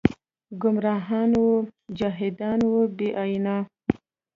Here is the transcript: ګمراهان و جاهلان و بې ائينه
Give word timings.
ګمراهان 0.61 1.31
و 1.43 1.47
جاهلان 1.97 2.59
و 2.71 2.73
بې 2.97 3.09
ائينه 3.21 3.57